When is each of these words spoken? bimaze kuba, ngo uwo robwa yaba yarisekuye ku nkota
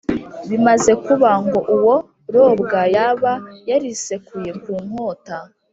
bimaze 0.49 0.91
kuba, 1.05 1.29
ngo 1.45 1.59
uwo 1.75 1.95
robwa 2.33 2.81
yaba 2.95 3.31
yarisekuye 3.69 4.51
ku 4.63 4.73
nkota 4.85 5.37